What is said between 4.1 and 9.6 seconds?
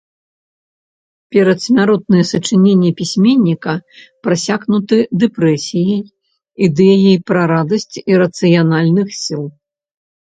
прасякнуты дэпрэсіяй, ідэяй пра радасць ірацыянальных сіл.